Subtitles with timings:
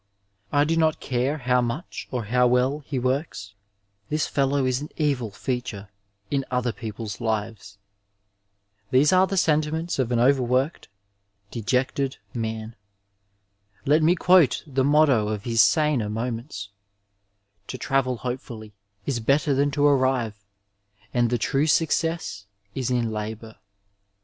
[0.51, 3.53] I do not care how much or how well he works,
[4.09, 5.89] this feUow is an evil feature
[6.31, 7.77] in other people's lives/'
[8.89, 10.87] These are the sentiments of an over worked,
[11.51, 12.75] dejected man;
[13.85, 16.69] let me quote the motto of his saner moments:
[17.63, 18.73] ^^ To travel hopefully
[19.05, 20.33] is better than to arrive,
[21.13, 23.57] and the true success is in labour.''